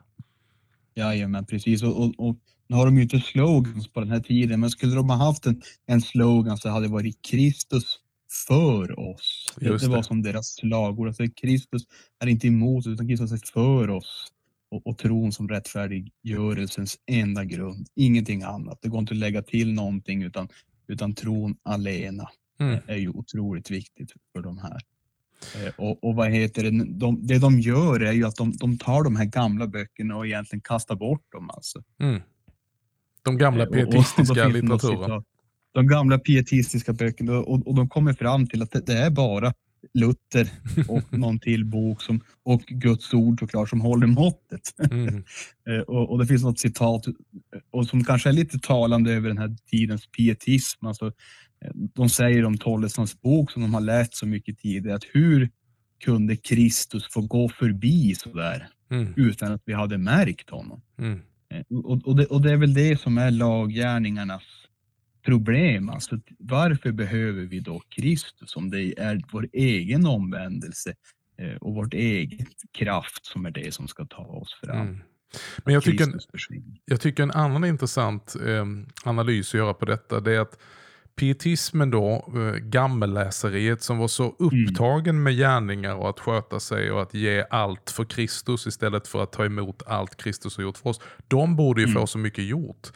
[0.96, 1.82] Jajamän, precis.
[1.82, 2.36] Och, och, och
[2.68, 5.46] nu har de ju inte slogans på den här tiden, men skulle de ha haft
[5.46, 8.00] en, en slogan så hade det varit Kristus
[8.48, 9.54] för oss.
[9.56, 10.04] Det, Just det var det.
[10.04, 11.06] som deras slagord.
[11.08, 11.82] Alltså, Kristus
[12.20, 14.30] är inte emot utan Kristus är för oss.
[14.70, 17.86] Och, och tron som rättfärdiggörelsens enda grund.
[17.94, 18.78] Ingenting annat.
[18.82, 20.48] Det går inte att lägga till någonting utan,
[20.88, 22.28] utan tron alena
[22.60, 22.78] Mm.
[22.86, 24.80] är ju otroligt viktigt för de här.
[25.66, 28.78] Eh, Och, och vad heter det, de, det de gör är ju att de, de
[28.78, 31.50] tar de här gamla böckerna och egentligen kastar bort dem.
[31.50, 31.82] Alltså.
[32.00, 32.20] Mm.
[33.22, 35.24] De gamla Eh, pietistiska litteraturen.
[35.74, 39.52] De gamla pietistiska böckerna och, och de kommer fram till att det, det är bara
[39.94, 40.48] Luther
[40.88, 44.90] och någon till bok som, och Guds ord såklart som håller måttet.
[44.90, 45.24] Mm.
[45.68, 47.12] Eh, och, och det finns något citat eh,
[47.70, 50.86] och som kanske är lite talande över den här tidens pietism.
[50.86, 55.04] Alltså, eh, de säger om Tollesons bok som de har läst så mycket tidigare att
[55.12, 55.50] hur
[56.04, 59.12] kunde Kristus få gå förbi sådär Mm.
[59.16, 60.82] utan att vi hade märkt honom?
[60.98, 61.20] Mm.
[61.84, 64.42] Och, och, det, och det är väl det som är laggärningarnas
[65.24, 65.88] problem.
[65.88, 70.94] Alltså, varför behöver vi då Kristus om det är vår egen omvändelse
[71.38, 74.80] eh, och vårt eget kraft som är det som ska ta oss fram?
[74.80, 75.00] Mm.
[75.64, 76.76] Men jag tycker, försvinner.
[76.84, 78.64] jag tycker en annan intressant eh,
[79.04, 80.58] analys att göra på detta det är att
[81.16, 87.02] pietismen då, eh, gammelläseriet som var så upptagen med gärningar och att sköta sig och
[87.02, 90.90] att ge allt för Kristus istället för att ta emot allt Kristus har gjort för
[90.90, 91.00] oss.
[91.28, 92.00] De borde ju Mm.
[92.00, 92.92] få så mycket gjort.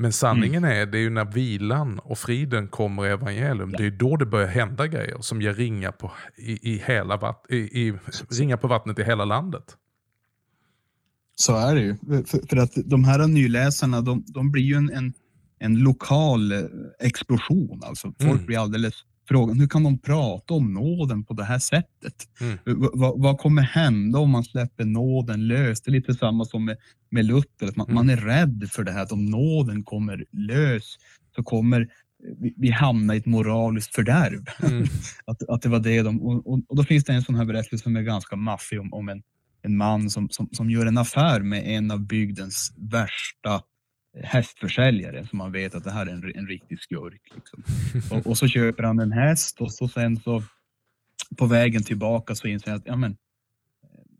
[0.00, 3.90] Men sanningen är, det är ju när vilan och friden kommer i evangelium, det är
[3.90, 7.98] då det börjar hända grejer som ger ringar på, i, i hela vatt, i, i,
[8.30, 9.76] ringar på vattnet i hela landet.
[11.34, 11.96] Så är det ju.
[12.24, 15.12] För, för att de här nyläsarna, de, de blir ju en, en,
[15.58, 16.58] en lokal eh,
[17.00, 17.80] explosion.
[17.84, 18.46] Alltså folk Mm.
[18.46, 18.94] blir alldeles
[19.28, 22.14] frågan, hur kan de prata om nåden på det här sättet?
[22.40, 22.58] Mm.
[23.16, 25.80] Vad kommer hända om man släpper nåden lös?
[25.80, 26.76] Det är lite samma som med,
[27.10, 27.94] med att man, Mm.
[27.94, 30.98] man är rädd för det här, att om nåden kommer lös
[31.36, 31.88] så kommer
[32.38, 34.44] vi, vi hamna i ett moraliskt fördärv.
[34.62, 34.84] Mm.
[35.24, 37.44] Att, att det var det de, och, och, och då finns det en sån här
[37.44, 39.22] berättelse som är ganska maffig om, om en,
[39.62, 43.62] en man som, som, som gör en affär med en av bygdens värsta
[44.22, 47.22] hästförsäljare som man vet att det här är en, en riktig skurk.
[47.34, 47.62] Liksom.
[48.18, 50.42] Och, och så köper han en häst och så sen så
[51.36, 53.16] på vägen tillbaka så inser han att ja, men,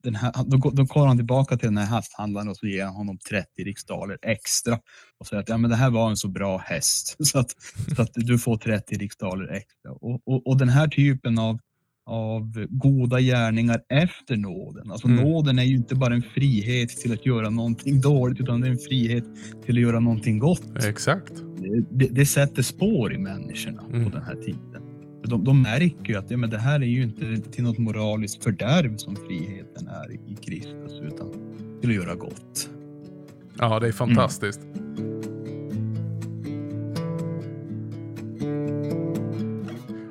[0.02, 2.94] den här, då, då går han tillbaka till den här hästhandlaren och så ger han
[2.94, 4.78] honom 30 riksdaler extra
[5.20, 7.54] och säger att ja, men det här var en så bra häst så att,
[7.96, 9.92] så att du får 30 riksdaler extra.
[9.92, 11.58] Och, och, och den här typen av,
[12.06, 14.90] av goda gärningar efter nåden.
[14.92, 15.24] Alltså Mm.
[15.24, 18.70] nåden är ju inte bara en frihet till att göra någonting dåligt utan det är
[18.70, 19.24] en frihet
[19.66, 20.84] till att göra någonting gott.
[20.84, 21.32] Exakt.
[21.90, 24.04] Det, det sätter spår i människorna Mm.
[24.04, 24.77] på den här tiden.
[25.22, 28.44] De, de märker ju att ja, men det här är ju inte till något moraliskt
[28.44, 31.30] fördärv som friheten är i Kristus utan
[31.80, 32.70] till att göra gott.
[33.58, 34.60] Ja, det är fantastiskt.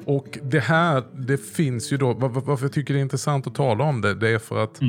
[0.06, 3.48] Och det här, det finns ju då, var- var- varför jag tycker det är intressant
[3.48, 4.80] att tala om det, det är för att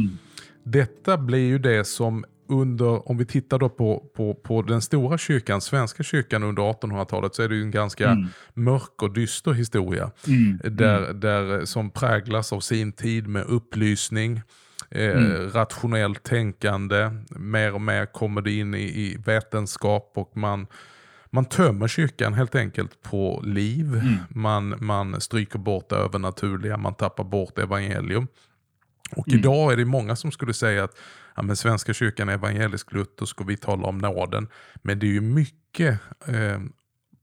[0.62, 5.18] detta blir ju det som under, om vi tittar då på, på, på den stora
[5.18, 8.26] kyrkan, svenska kyrkan under 1800-talet, så är det ju en ganska Mm.
[8.54, 10.10] mörk och dyster historia.
[10.26, 10.60] Mm.
[10.76, 14.40] Där, där, som präglas av sin tid med upplysning,
[14.90, 15.50] eh, Mm.
[15.50, 17.10] rationellt tänkande.
[17.30, 20.66] Mer och mer kommer det in i, i vetenskap och man,
[21.30, 23.86] man tömmer kyrkan helt enkelt på liv.
[23.94, 24.14] Mm.
[24.30, 28.26] Man, man stryker bort det övernaturliga, man tappar bort evangelium.
[29.16, 29.40] Och Mm.
[29.40, 30.96] idag är det många som skulle säga att
[31.38, 34.48] ja, men Svenska kyrkan är evangelisk-luthersk och vi talar om nåden.
[34.82, 36.60] Men det är ju mycket eh,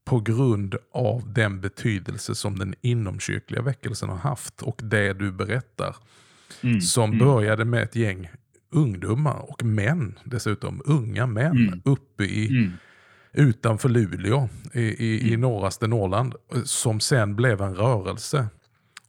[0.06, 5.96] på grund av den betydelse som den inomkyrkliga väckelsen har haft och det du berättar.
[6.62, 6.82] Mm.
[6.82, 7.20] Som Mm.
[7.28, 8.30] började med ett gäng
[8.72, 10.82] ungdomar och män dessutom.
[10.86, 11.82] Unga män Mm.
[11.86, 12.72] uppe i, Mm.
[13.34, 16.36] utanför Luleå i, i, i norraste Norrland.
[16.64, 18.48] Som sen blev en rörelse.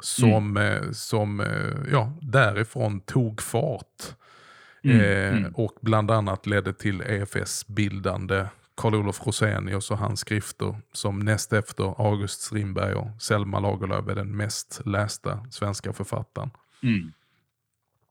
[0.01, 0.57] Som, Mm.
[0.85, 1.47] eh, som eh,
[1.93, 4.15] ja, därifrån tog fart.
[4.91, 5.01] Mm.
[5.01, 5.53] Eh, Mm.
[5.55, 8.47] och bland annat ledde till EFS bildande.
[8.75, 14.37] Karl-Olof Rosenius och hans skrifter som näst efter August Strindberg och Selma Lagerlöf är den
[14.37, 16.51] mest lästa svenska författaren.
[16.83, 17.13] Mm.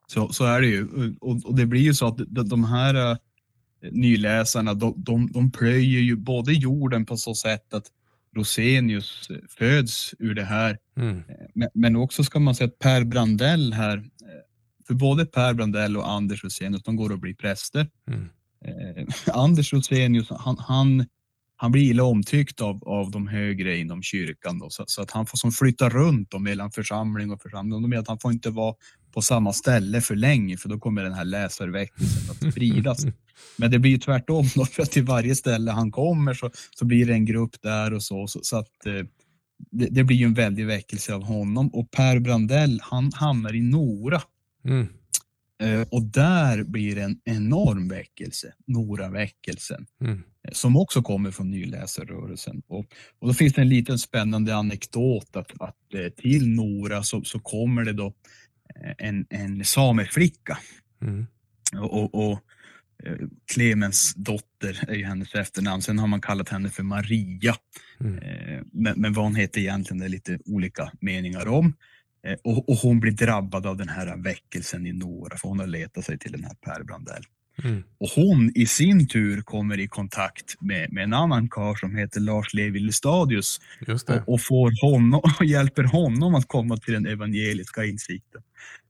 [0.07, 0.87] Så, så är det ju.
[1.21, 2.17] Och, och det blir ju så att
[2.49, 3.17] de, här eh,
[3.91, 7.85] nyläsarna, de, de, de plöjer ju både jorden på så sätt att
[8.35, 11.17] Rosenius föds ur det här, Mm.
[11.17, 11.23] eh,
[11.55, 14.03] men, men också ska man säga att Per Brandell här,
[14.87, 17.89] för både Per Brandell och Anders Rosenius, de går och blir präster.
[18.07, 18.29] Mm.
[18.65, 21.05] Eh, Anders Rosenius, han, han,
[21.55, 25.25] han blir illa omtyckt av, av de högre inom kyrkan då, så, så att han
[25.25, 27.81] får som flytta runt då, mellan församling och församling.
[27.81, 28.75] De menar att han får inte vara
[29.13, 33.05] på samma ställe för länge för då kommer den här läsarväckelsen att spridas.
[33.57, 36.85] Men det blir ju tvärtom då, för att till varje ställe han kommer så, så
[36.85, 38.27] blir det en grupp där och så.
[38.27, 39.05] Så, så att eh,
[39.71, 43.61] det, det blir ju en väldig väckelse av honom och Per Brandell han hamnar i
[43.61, 44.21] Nora
[44.65, 44.87] Mm.
[45.63, 50.23] Eh, och där blir det en enorm väckelse, Nora-väckelsen, Mm.
[50.47, 52.61] eh, som också kommer från nyläsarrörelsen.
[52.67, 52.85] Och,
[53.19, 57.39] och då finns det en liten spännande anekdot att, att eh, till Nora så, så
[57.39, 58.13] kommer det då
[58.97, 60.57] en, en sameflicka.
[61.01, 61.25] Mm.
[61.73, 62.39] Och, och, och
[63.53, 65.81] Clemens dotter är ju hennes efternamn.
[65.81, 67.55] Sen har man kallat henne för Maria.
[67.99, 68.19] Mm.
[68.71, 71.73] Men, men vad hon heter egentligen det är lite olika meningar om.
[72.25, 75.67] Eh, Och, och hon blir drabbad av den här väckelsen i Nora för hon har
[75.67, 77.23] letat sig till den här Per Brandell.
[77.63, 77.83] Mm.
[77.97, 82.19] Och hon i sin tur kommer i kontakt med, med en annan karl som heter
[82.19, 83.59] Lars Levi Lestadius
[84.27, 88.41] och, och får honom, och hjälper honom att komma till den evangeliska insikten.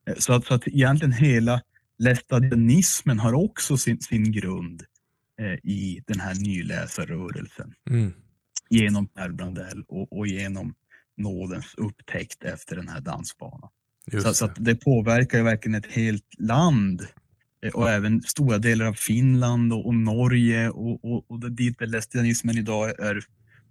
[0.08, 1.62] Eh, Så att, så att egentligen hela
[2.00, 4.84] lästadianismen har också sin, sin grund
[5.42, 8.14] eh, i den här nyläsarrörelsen Mm.
[8.70, 10.74] genom Per Brandell och, och genom
[11.18, 13.70] nådens upptäckt efter den här dansbanan.
[14.12, 14.52] Så, så det.
[14.52, 17.08] att det påverkar ju verkligen ett helt land
[17.66, 21.88] eh, och även stora delar av Finland och, och Norge och, och, och dit där
[21.88, 23.24] lästadianismen idag är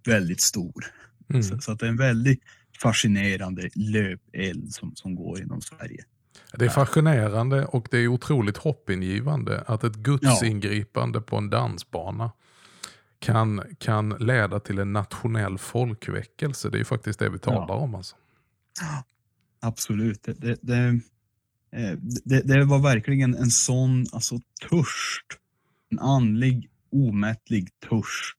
[0.07, 0.85] väldigt stor.
[1.31, 1.43] Mm.
[1.43, 2.41] Så, så att det är en väldigt
[2.83, 6.05] fascinerande löpeld som, som går inom Sverige.
[6.53, 12.31] Det är fascinerande och det är otroligt hoppingivande att ett gudsingripande på en dansbana
[13.19, 16.71] kan, kan leda till en nationell folkväckelse.
[16.71, 17.95] Det är ju faktiskt det vi talar om.
[17.95, 18.17] Alltså.
[19.61, 20.23] Absolut.
[20.23, 21.01] Det, det, det,
[21.73, 24.39] eh, det, det var verkligen en sån alltså,
[24.71, 25.27] törst,
[25.91, 28.39] en andlig omättlig törst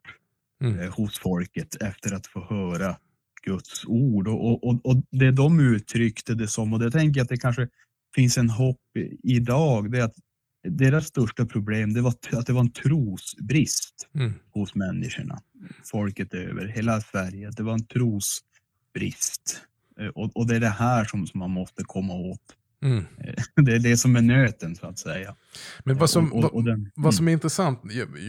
[0.62, 0.80] Mm.
[0.80, 2.98] eh, hos folket efter att få höra
[3.44, 4.28] Guds ord.
[4.28, 7.68] Och, och, och det de uttryckte det som, och det tänker jag att det kanske
[8.16, 8.82] finns en hopp
[9.24, 10.16] idag, det är att
[10.70, 14.34] deras största problem det var att det var en trosbrist Mm.
[14.54, 15.40] hos människorna.
[15.84, 17.52] Folket över hela Sverige.
[17.58, 19.62] Det var en trosbrist.
[20.00, 22.42] Eh, Och, och det är det här som, som man måste komma åt.
[22.84, 23.04] Mm.
[23.56, 25.36] Det är det som är nöten så att säga.
[25.84, 27.80] Men vad som, och, och, och den, Vad som är intressant,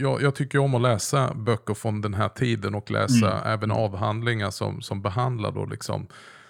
[0.01, 3.53] jag, jag tycker om att läsa böcker från den här tiden och läsa Mm.
[3.53, 6.07] även avhandlingar som, som behandlar då liksom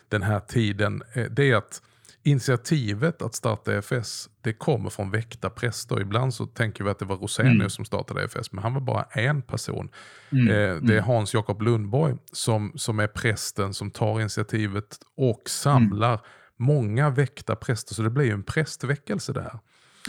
[0.10, 1.02] den här tiden.
[1.14, 1.82] Eh, Det är att
[2.28, 6.02] initiativet att starta EFS, det kommer från väckta präster.
[6.02, 7.70] Ibland så tänker vi att det var Rosenius Mm.
[7.70, 9.90] som startade EFS, men han var bara en person.
[10.32, 14.98] mm, Eh, Det är mm, Hans Jakob Lundborg som, som är prästen som tar initiativet
[15.18, 16.20] och samlar
[16.58, 19.60] många väckta präster, så det blev ju en prästväckelse det här.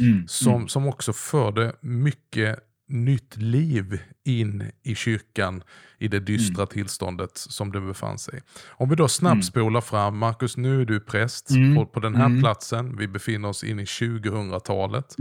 [0.00, 0.28] Mm.
[0.28, 0.68] Som, mm.
[0.68, 5.62] som också förde mycket nytt liv in i kyrkan
[5.98, 6.66] i det dystra Mm.
[6.66, 8.42] tillståndet som det befann sig.
[8.68, 11.74] Om vi då snabbspolar fram, Marcus nu är du präst Mm.
[11.74, 12.40] på, på den här Mm.
[12.40, 15.16] platsen, vi befinner oss in i 2000-talet.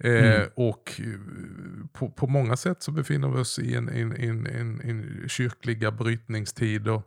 [0.00, 0.48] Eh, Mm.
[0.54, 1.04] och eh,
[1.92, 5.90] på, på många sätt så befinner vi oss i en, en, en, en, en kyrkliga
[5.90, 7.02] brytningstider.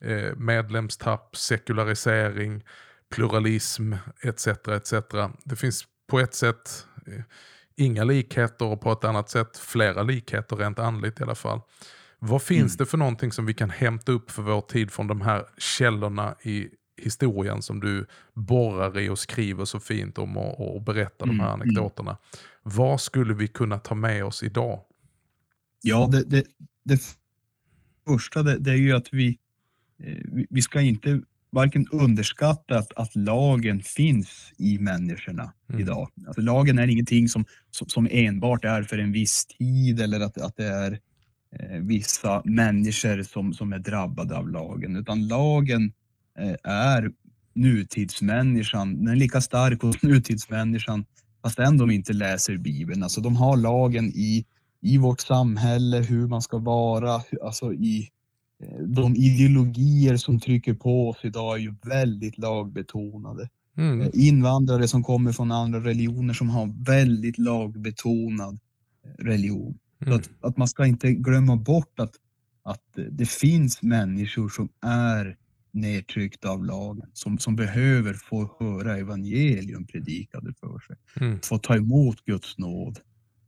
[0.00, 2.64] Eh, medlemstapp, sekularisering,
[3.10, 3.92] pluralism
[4.22, 4.46] etc.
[4.46, 4.92] etc.
[5.44, 7.22] Det finns på ett sätt eh,
[7.76, 11.60] inga likheter och på ett annat sätt flera likheter rent andligt i alla fall.
[12.18, 12.76] Vad finns Mm.
[12.78, 16.34] det för någonting som vi kan hämta upp för vår tid från de här källorna
[16.42, 21.40] i historien som du borrar i och skriver så fint om och, och berättar de
[21.40, 21.76] här Mm, mm.
[21.76, 22.16] anekdoterna.
[22.62, 24.80] Vad skulle vi kunna ta med oss idag?
[25.82, 26.44] Ja, det, det,
[26.84, 27.00] det
[28.06, 29.38] första det, det är ju att vi,
[30.02, 31.20] eh, vi- vi ska inte
[31.52, 35.80] varken underskatta att, lagen finns i människorna Mm.
[35.82, 36.08] idag.
[36.26, 40.38] Alltså, lagen är ingenting som, som, som enbart är för en viss tid eller att,
[40.38, 40.92] att det är
[41.58, 45.92] eh, vissa människor som, som är drabbade av lagen, utan lagen
[46.38, 47.12] eh, är
[47.54, 48.96] nutidsmänniskan.
[49.04, 51.04] Den är lika stark hos nutidsmänniskan
[51.42, 53.02] fastän de inte läser Bibeln.
[53.02, 54.44] Alltså de har lagen i,
[54.82, 58.08] i vårt samhälle, hur man ska vara, alltså i
[58.86, 63.48] de ideologier som trycker på oss idag är ju väldigt lagbetonade.
[63.76, 64.00] Mm.
[64.00, 68.58] Eh, Invandrare som kommer från andra religioner som har väldigt lagbetonad
[69.04, 69.78] eh, religion.
[70.02, 70.14] Mm.
[70.18, 72.14] att, att man ska inte glömma bort att,
[72.62, 75.36] att eh, det finns människor som är
[75.72, 81.40] nedtryckta av lagen, som, som behöver få höra evangelium predikade för sig, Mm.
[81.40, 82.98] få ta emot Guds nåd.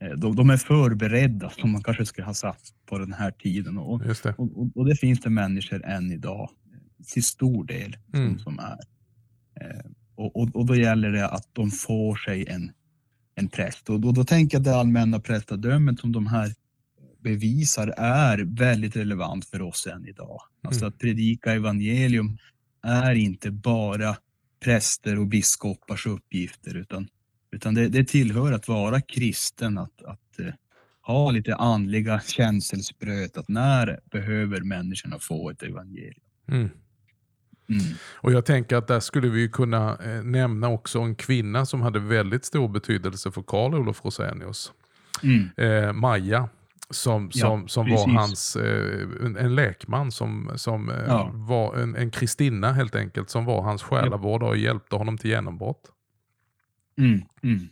[0.05, 3.79] Eh, De, de är förberedda, som man kanske skulle ha sagt på den här tiden.
[3.79, 4.35] Och, det.
[4.39, 6.51] och, och, det finns det människor än idag,
[7.13, 8.39] till stor del, som, Mm.
[8.39, 8.79] som är.
[9.61, 9.85] Eh,
[10.17, 12.73] Och, och, och då gäller det att de får sig en,
[13.35, 13.91] en präst.
[13.91, 16.55] Och då, då tänker jag att det allmänna prästadömet som de här
[17.23, 20.41] bevisar är väldigt relevant för oss än idag.
[20.63, 20.89] Alltså Mm.
[20.89, 22.39] att predika evangelium
[22.83, 24.17] är inte bara
[24.65, 27.09] präster och biskopars uppgifter utan,
[27.55, 30.47] utan det, det tillhör att vara kristen, att, att eh,
[31.03, 36.21] ha lite andliga känselspröt, att när behöver människorna få ett evangelium?
[36.49, 36.71] Mm.
[37.69, 37.83] Mm.
[38.15, 41.99] Och jag tänker att där skulle vi kunna eh, nämna också en kvinna som hade
[41.99, 44.73] väldigt stor betydelse för Karl Olof Rosenius.
[45.23, 45.49] Mm.
[45.57, 46.49] Eh, Maja.
[46.91, 51.31] Som, Ja, som, som var hans, eh, en, en lekman som, som eh, Ja.
[51.35, 53.31] var en, en kristinna helt enkelt.
[53.31, 55.91] Som var hans själavårdare och hjälpte honom till genombrott.
[56.99, 57.69] Mm, mm.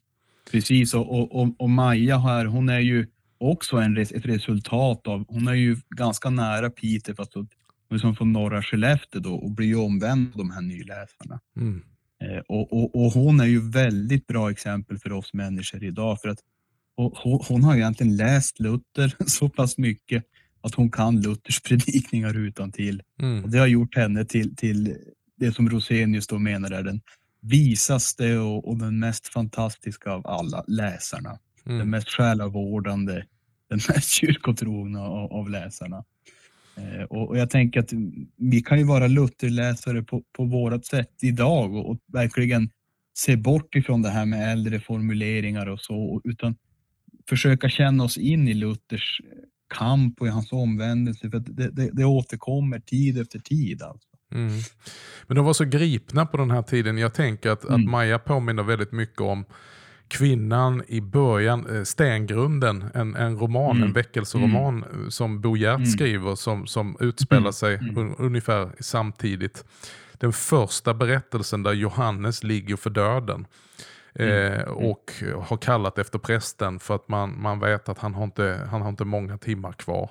[0.51, 3.07] Precis, och, och, och, Maja här, hon är ju
[3.39, 7.49] också en, ett resultat av, hon är ju ganska nära Peter fast hon
[7.91, 11.41] är som från norra Skellefteå då och blir ju omvänd av de här nyläsarna.
[11.57, 11.83] Mm.
[12.25, 16.29] Eh, och, och, och hon är ju väldigt bra exempel för oss människor idag för
[16.29, 16.39] att
[16.97, 20.25] hon, hon har egentligen läst Luther så pass mycket
[20.61, 23.03] att hon kan Luthers predikningar utan till.
[23.21, 23.45] Mm.
[23.45, 24.97] Och det har gjort henne till, till
[25.37, 27.01] det som Rosenius då menar är den
[27.43, 31.39] visaste och, och den mest fantastiska av alla läsarna.
[31.65, 31.91] Den Mm.
[31.91, 33.25] mest själavårdande,
[33.69, 36.05] den mest kyrkotrogna av, av läsarna.
[36.77, 37.93] Eh, och, och jag tänker att
[38.37, 42.71] vi kan ju vara Lutherläsare på, på vårat sätt idag och, och verkligen
[43.15, 46.57] se bort ifrån det här med äldre formuleringar och så, utan
[47.29, 49.21] försöka känna oss in i Luthers
[49.75, 51.31] kamp och i hans omvändelse.
[51.31, 53.83] För det, det, det återkommer tid efter tid.
[53.83, 54.09] Alltså.
[54.35, 54.51] Mm.
[55.27, 56.99] Men de var så gripna på den här tiden.
[56.99, 57.91] Jag tänker att, att Mm.
[57.91, 59.45] Maja påminner väldigt mycket om
[60.09, 63.83] kvinnan i början, eh, Stengrunden, en, en roman, Mm.
[63.89, 65.87] en väckelseroman eh, som Bo Hjert Mm.
[65.87, 67.53] skriver som, som utspelar Mm.
[67.53, 67.97] sig Mm.
[67.99, 69.65] un, ungefär samtidigt.
[70.13, 73.47] Den första berättelsen där Johannes ligger för döden.
[74.15, 74.69] Eh, Mm.
[74.75, 78.83] och har kallat efter prästen för att man, man vet att han har, inte, han
[78.83, 80.11] har inte många timmar kvar.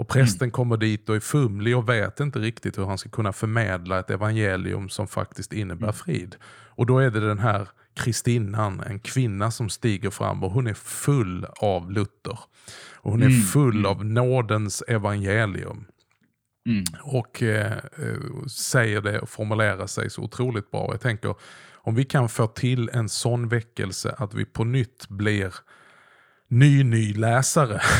[0.00, 0.50] Och prästen Mm.
[0.50, 4.10] kommer dit och är fumlig och vet inte riktigt hur han ska kunna förmedla ett
[4.10, 5.92] evangelium som faktiskt innebär Mm.
[5.94, 6.36] frid.
[6.68, 10.74] Och då är det den här kristinnan, en kvinna som stiger fram och hon är
[10.74, 12.38] full av Luther.
[12.94, 13.40] Och hon är Mm.
[13.40, 13.86] full Mm.
[13.90, 15.84] av nådens evangelium.
[16.68, 16.84] Mm.
[17.02, 20.88] Och eh, eh, säger det och formulerar sig så otroligt bra.
[20.90, 21.34] Jag tänker,
[21.74, 25.54] om vi kan få till en sån väckelse att vi på nytt blir
[26.50, 27.80] ny, ny läsare.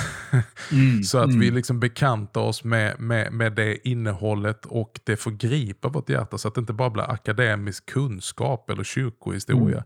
[0.73, 1.03] Mm.
[1.03, 1.41] så att mm.
[1.41, 6.39] vi liksom bekantar oss med, med, med det innehållet och det får gripa vårt hjärta.
[6.39, 9.77] Så att det inte bara blir akademisk kunskap eller kyrkohistoria.
[9.77, 9.85] Mm.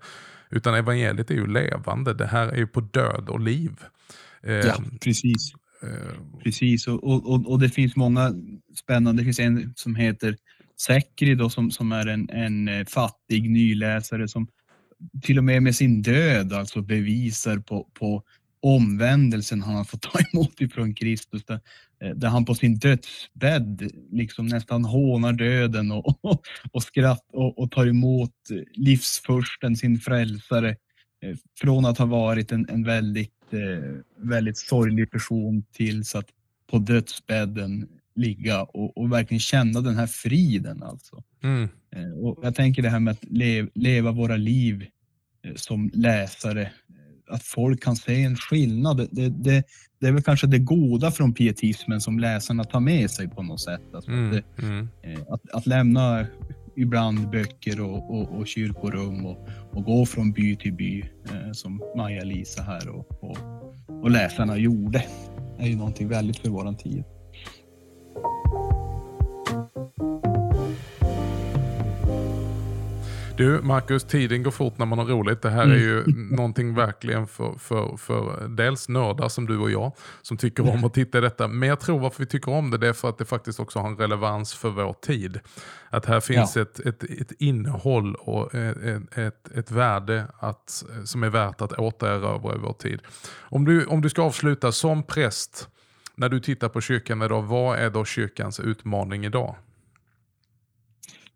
[0.51, 2.15] Utan evangeliet är ju levande.
[2.15, 3.73] Det här är ju på död och liv.
[4.43, 5.53] Ja, precis.
[5.83, 6.89] eh, precis.
[6.89, 8.35] Och, och, och, det finns många
[8.83, 9.23] spännande.
[9.23, 10.37] Det finns en som heter
[10.81, 14.47] Sekri då som, som är en, en eh, fattig nyläsare som
[15.23, 18.23] till och med med sin död alltså bevisar på, på
[18.65, 21.45] omvändelsen han har fått ta emot ifrån Kristus.
[21.45, 21.61] Där,
[22.05, 26.43] eh, där han på sin dödsbädd liksom nästan hånar döden och, och,
[26.73, 28.35] och skratt och, och tar emot
[28.73, 30.71] livsfursten, sin frälsare.
[31.23, 33.31] Eh, från att ha varit en, en väldigt,
[34.17, 36.27] väldigt sorglig person tills att
[36.71, 40.83] på dödsbädden ligga och, och verkligen känna den här friden.
[40.83, 41.23] Alltså.
[41.43, 41.69] Mm.
[41.97, 44.87] Eh, och jag tänker det här med att lev, leva våra liv
[45.45, 46.69] eh, som läsare, eh,
[47.29, 49.09] att folk kan se en skillnad.
[49.13, 49.67] Det, det,
[50.01, 53.61] det är väl kanske det goda från pietismen som läsarna tar med sig på något
[53.61, 53.95] sätt.
[53.95, 54.39] Alltså mm.
[54.39, 54.89] Att, mm.
[55.29, 56.27] att, att, lämna
[56.77, 61.05] ibland böcker och, och, och kyrkorum och, och, gå från by till by
[61.53, 63.39] som Maja-Lisa här och, och,
[64.03, 65.05] och läsarna gjorde.
[65.59, 67.05] Det är ju någonting väldigt för våran tid.
[73.37, 75.43] Du Marcus, tiden går fort när man har roligt.
[75.43, 76.29] Det här är ju mm.
[76.37, 80.95] någonting verkligen för, för, för dels nördar som du och jag som tycker om att
[80.95, 81.49] titta i detta.
[81.49, 83.79] Men jag tror varför vi tycker om det, det är för att det faktiskt också
[83.79, 85.41] har en relevans för vår tid.
[85.91, 86.63] Att här finns ja.
[86.63, 92.55] ett, ett, ett innehåll och ett, ett, ett värde att, som är värt att återerövra
[92.55, 93.01] i vår tid.
[93.37, 95.69] Om du, om du ska avsluta som präst,
[96.15, 99.57] när du tittar på kyrkan idag, vad är då kyrkans utmaning idag?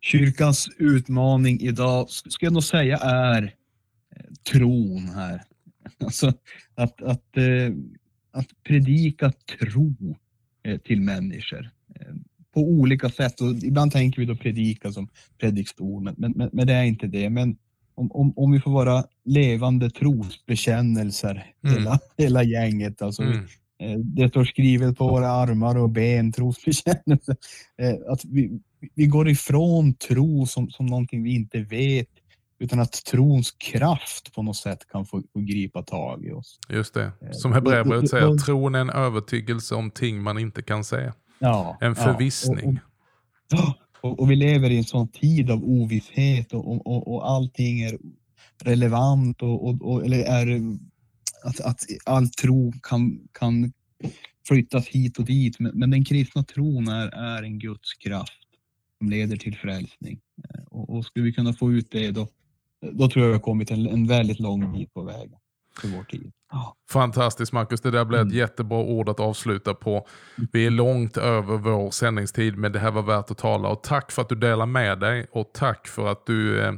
[0.01, 3.42] Kyrkans utmaning idag, ska jag nog säga, är
[4.16, 4.22] eh,
[4.53, 5.42] tron här.
[6.05, 6.32] Alltså
[6.74, 7.72] att, att, eh,
[8.30, 10.16] att predika tro
[10.62, 11.70] eh, till människor
[12.55, 13.40] på olika sätt.
[13.40, 15.09] Och ibland tänker vi då predika som
[15.40, 17.30] predikstol, men, men, men det är inte det.
[17.30, 17.57] Men
[17.94, 21.76] om, om, om vi får vara levande trosbekännelser, mm.
[21.76, 23.03] hela, hela gänget.
[23.03, 23.46] Alltså mm.
[24.05, 27.36] Det står skrivet på våra armar och ben, trosbekännelse.
[28.09, 28.61] Att vi,
[28.94, 32.08] vi går ifrån tro som, som någonting vi inte vet
[32.58, 36.58] utan att trons kraft på något sätt kan få, få gripa tag i oss.
[36.68, 40.84] Just det, eh, som Hebreerbrevet säger, tron är en övertygelse om ting man inte kan
[40.84, 41.12] se.
[41.38, 42.80] Ja, en förvissning.
[43.48, 47.30] Ja, och, och, och, vi lever i en sån tid av ovisshet och, och, och
[47.30, 47.98] allting är
[48.62, 50.60] relevant och, och, eller är
[51.44, 53.72] att, att all tro kan, kan
[54.48, 55.58] flyttas hit och dit.
[55.58, 58.47] Men, men den kristna tron är, är en Guds kraft
[58.99, 60.20] som leder till frälsning.
[60.44, 62.28] Eh, och, och skulle vi kunna få ut det då,
[62.92, 65.32] då tror jag vi har kommit en, en väldigt lång bit på väg
[65.80, 66.32] för vår tid.
[66.90, 68.38] Fantastiskt Marcus, det där blev ett mm.
[68.38, 70.07] jättebra ord att avsluta på.
[70.53, 74.12] Vi är långt över vår sändningstid men det här var värt att tala och tack
[74.12, 76.72] för att du delar med dig och tack för att du eh,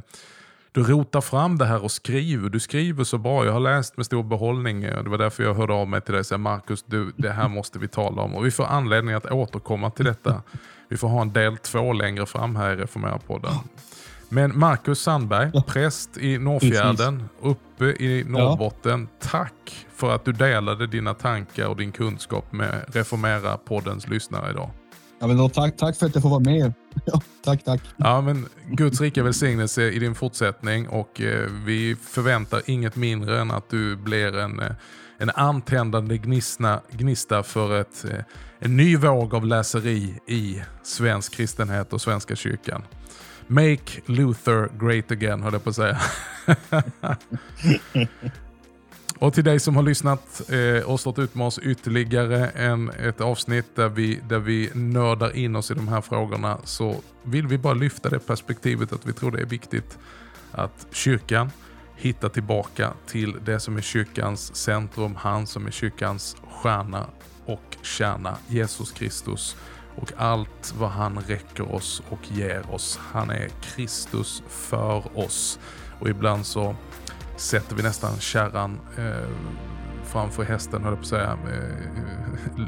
[0.71, 2.49] du rotar fram det här och skriver.
[2.49, 3.45] Du skriver så bra.
[3.45, 4.81] Jag har läst med stor behållning.
[4.81, 7.47] Det var därför jag hörde av mig till dig och sa Marcus, du, det här
[7.57, 8.35] måste vi tala om.
[8.35, 10.41] Och vi får anledning att återkomma till detta.
[10.89, 13.53] Vi får ha en del två längre fram här i Reformera-podden.
[14.29, 19.07] Men Marcus Sandberg, präst i Norrfjärden, uppe i Norrbotten.
[19.19, 24.69] Tack för att du delade dina tankar och din kunskap med Reformera-poddens lyssnare idag.
[25.21, 26.73] Ja, men då, tack, tack för att jag får vara med.
[27.05, 27.81] Ja, tack, tack.
[27.97, 33.51] Ja, men Guds rika välsignelse i din fortsättning och eh, vi förväntar inget mindre än
[33.51, 34.71] att du blir en, eh,
[35.17, 38.23] en antändande gnista, gnista för ett, eh,
[38.59, 42.83] en ny våg av läseri i svensk kristenhet och svenska kyrkan.
[43.47, 45.99] Make Luther great again, höll jag på att säga.
[49.21, 53.21] Och till dig som har lyssnat eh, och stått ut med oss ytterligare en, ett
[53.21, 57.57] avsnitt där vi, där vi nördar in oss i de här frågorna så vill vi
[57.57, 59.97] bara lyfta det perspektivet att vi tror det är viktigt
[60.51, 61.51] att kyrkan
[61.95, 67.05] hittar tillbaka till det som är kyrkans centrum, han som är kyrkans stjärna
[67.45, 69.55] och kärna, Jesus Kristus
[69.95, 72.99] och allt vad han räcker oss och ger oss.
[73.11, 75.59] Han är Kristus för oss.
[75.99, 76.75] Och ibland så
[77.41, 79.29] sätter vi nästan kärran eh,
[80.03, 81.37] framför hästen, höll jag på att säga.
[81.51, 82.67] Eh,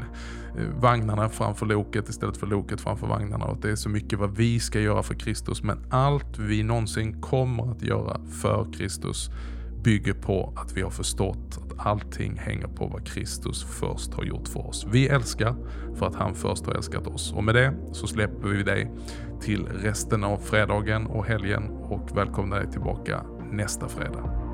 [0.80, 3.44] vagnarna framför loket istället för loket framför vagnarna.
[3.44, 5.62] Och det är så mycket vad vi ska göra för Kristus.
[5.62, 9.30] Men allt vi någonsin kommer att göra för Kristus
[9.84, 14.48] bygger på att vi har förstått att allting hänger på vad Kristus först har gjort
[14.48, 14.86] för oss.
[14.90, 15.56] Vi älskar
[15.94, 17.32] för att han först har älskat oss.
[17.32, 18.90] Och med det så släpper vi dig
[19.40, 24.44] till resten av fredagen och helgen och välkomnar dig tillbaka nästa fredag.